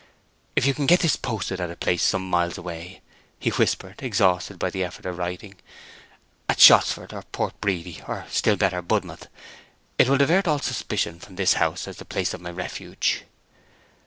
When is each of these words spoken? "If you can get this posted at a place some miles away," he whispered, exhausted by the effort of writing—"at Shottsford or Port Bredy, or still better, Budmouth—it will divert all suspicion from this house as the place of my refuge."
"If 0.55 0.65
you 0.65 0.73
can 0.73 0.87
get 0.87 1.01
this 1.01 1.15
posted 1.15 1.61
at 1.61 1.69
a 1.69 1.75
place 1.75 2.01
some 2.01 2.27
miles 2.27 2.57
away," 2.57 3.01
he 3.37 3.51
whispered, 3.51 4.01
exhausted 4.01 4.57
by 4.57 4.71
the 4.71 4.83
effort 4.83 5.05
of 5.05 5.19
writing—"at 5.19 6.57
Shottsford 6.59 7.13
or 7.13 7.21
Port 7.21 7.61
Bredy, 7.61 8.01
or 8.07 8.25
still 8.31 8.55
better, 8.55 8.81
Budmouth—it 8.81 10.09
will 10.09 10.17
divert 10.17 10.47
all 10.47 10.57
suspicion 10.57 11.19
from 11.19 11.35
this 11.35 11.53
house 11.53 11.87
as 11.87 11.97
the 11.97 12.05
place 12.05 12.33
of 12.33 12.41
my 12.41 12.49
refuge." 12.49 13.25